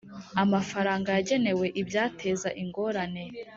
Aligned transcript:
amafaranga 0.43 1.09
yagenewe 1.17 1.65
ibyateza 1.81 2.49
ingorane 2.63 3.23